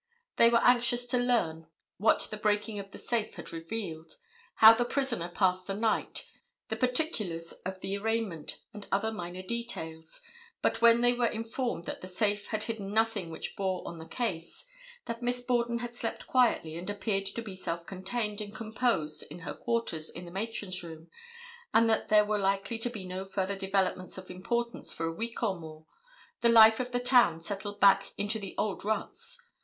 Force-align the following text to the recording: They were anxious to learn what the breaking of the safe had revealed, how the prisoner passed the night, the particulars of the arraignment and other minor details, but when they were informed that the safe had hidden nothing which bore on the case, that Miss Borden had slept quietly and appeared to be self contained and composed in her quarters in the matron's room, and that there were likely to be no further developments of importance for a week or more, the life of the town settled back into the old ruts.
They 0.37 0.49
were 0.49 0.63
anxious 0.63 1.05
to 1.05 1.19
learn 1.19 1.67
what 1.97 2.27
the 2.31 2.37
breaking 2.37 2.79
of 2.79 2.89
the 2.89 2.97
safe 2.97 3.35
had 3.35 3.53
revealed, 3.53 4.13
how 4.55 4.73
the 4.73 4.83
prisoner 4.83 5.29
passed 5.29 5.67
the 5.67 5.75
night, 5.75 6.25
the 6.69 6.75
particulars 6.75 7.51
of 7.67 7.81
the 7.81 7.95
arraignment 7.99 8.61
and 8.73 8.87
other 8.91 9.11
minor 9.11 9.43
details, 9.43 10.21
but 10.63 10.81
when 10.81 11.01
they 11.01 11.13
were 11.13 11.27
informed 11.27 11.85
that 11.85 12.01
the 12.01 12.07
safe 12.07 12.47
had 12.47 12.63
hidden 12.63 12.91
nothing 12.95 13.29
which 13.29 13.55
bore 13.55 13.87
on 13.87 13.99
the 13.99 14.07
case, 14.07 14.65
that 15.05 15.21
Miss 15.21 15.43
Borden 15.43 15.77
had 15.85 15.93
slept 15.93 16.25
quietly 16.25 16.75
and 16.77 16.89
appeared 16.89 17.27
to 17.27 17.41
be 17.43 17.55
self 17.55 17.85
contained 17.85 18.41
and 18.41 18.55
composed 18.55 19.23
in 19.29 19.41
her 19.41 19.53
quarters 19.53 20.09
in 20.09 20.25
the 20.25 20.31
matron's 20.31 20.81
room, 20.81 21.11
and 21.75 21.87
that 21.91 22.07
there 22.09 22.25
were 22.25 22.39
likely 22.39 22.79
to 22.79 22.89
be 22.89 23.05
no 23.05 23.23
further 23.23 23.55
developments 23.55 24.17
of 24.17 24.31
importance 24.31 24.91
for 24.91 25.05
a 25.05 25.13
week 25.13 25.43
or 25.43 25.59
more, 25.59 25.85
the 26.39 26.49
life 26.49 26.79
of 26.79 26.91
the 26.91 26.99
town 26.99 27.39
settled 27.39 27.79
back 27.79 28.13
into 28.17 28.39
the 28.39 28.55
old 28.57 28.83
ruts. 28.83 29.39